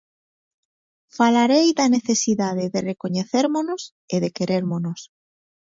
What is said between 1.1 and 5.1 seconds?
Falarei da necesidade de recoñecérmonos e de querérmonos.